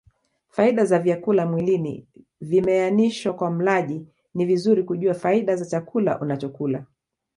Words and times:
Faida 0.49 0.85
za 0.85 0.99
vyakula 0.99 1.45
mwilini 1.45 2.05
vimeanishwa 2.41 3.33
Kwa 3.33 3.51
mlaji 3.51 4.05
ni 4.35 4.45
vizuri 4.45 4.83
kujua 4.83 5.13
faida 5.13 5.55
za 5.55 5.65
chakula 5.65 6.19
unachokula 6.19 6.85